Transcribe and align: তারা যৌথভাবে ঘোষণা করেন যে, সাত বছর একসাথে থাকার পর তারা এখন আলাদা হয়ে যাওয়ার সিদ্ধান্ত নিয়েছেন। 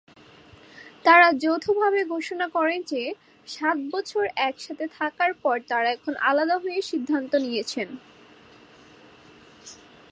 তারা 1.05 1.27
যৌথভাবে 1.33 2.01
ঘোষণা 2.05 2.47
করেন 2.47 2.79
যে, 2.83 3.03
সাত 3.47 3.77
বছর 3.93 4.23
একসাথে 4.47 4.85
থাকার 4.97 5.31
পর 5.33 5.55
তারা 5.67 5.87
এখন 5.91 6.13
আলাদা 6.21 6.55
হয়ে 6.57 6.71
যাওয়ার 6.71 6.89
সিদ্ধান্ত 6.91 7.31
নিয়েছেন। 7.35 7.87